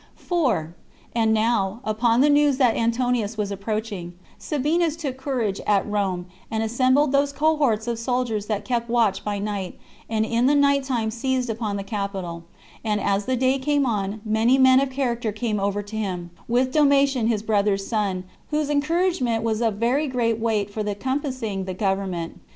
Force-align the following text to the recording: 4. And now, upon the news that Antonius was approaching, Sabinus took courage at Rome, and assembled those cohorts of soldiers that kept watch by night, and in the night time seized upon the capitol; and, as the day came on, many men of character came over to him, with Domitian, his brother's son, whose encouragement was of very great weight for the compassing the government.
4. 0.15 0.73
And 1.15 1.31
now, 1.31 1.79
upon 1.83 2.21
the 2.21 2.29
news 2.31 2.57
that 2.57 2.75
Antonius 2.75 3.37
was 3.37 3.51
approaching, 3.51 4.13
Sabinus 4.39 4.95
took 4.97 5.15
courage 5.15 5.61
at 5.67 5.85
Rome, 5.85 6.25
and 6.49 6.63
assembled 6.63 7.11
those 7.11 7.31
cohorts 7.31 7.85
of 7.85 7.99
soldiers 7.99 8.47
that 8.47 8.65
kept 8.65 8.89
watch 8.89 9.23
by 9.23 9.37
night, 9.37 9.77
and 10.09 10.25
in 10.25 10.47
the 10.47 10.55
night 10.55 10.85
time 10.85 11.11
seized 11.11 11.51
upon 11.51 11.77
the 11.77 11.83
capitol; 11.83 12.45
and, 12.83 12.99
as 12.99 13.25
the 13.25 13.37
day 13.37 13.59
came 13.59 13.85
on, 13.85 14.21
many 14.25 14.57
men 14.57 14.79
of 14.81 14.89
character 14.89 15.31
came 15.31 15.59
over 15.59 15.83
to 15.83 15.95
him, 15.95 16.31
with 16.47 16.71
Domitian, 16.73 17.27
his 17.27 17.43
brother's 17.43 17.85
son, 17.85 18.23
whose 18.49 18.71
encouragement 18.71 19.43
was 19.43 19.61
of 19.61 19.75
very 19.75 20.07
great 20.07 20.39
weight 20.39 20.71
for 20.71 20.81
the 20.81 20.95
compassing 20.95 21.65
the 21.65 21.75
government. 21.75 22.39